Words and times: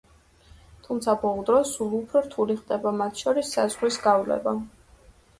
თუმცა 0.85 1.13
ბოლო 1.25 1.41
დროს 1.49 1.73
სულ 1.75 1.91
უფრო 1.97 2.21
რთული 2.27 2.55
ხდება 2.61 2.93
მათ 3.01 3.21
შორის 3.25 3.51
საზღვრის 3.57 3.99
გავლება. 4.07 4.55